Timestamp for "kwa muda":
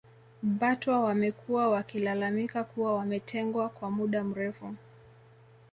3.69-4.23